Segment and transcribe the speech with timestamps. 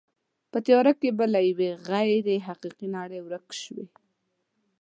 [0.51, 3.85] په تیاره کې به له یوې غیر حقیقي نړۍ ورک شوې.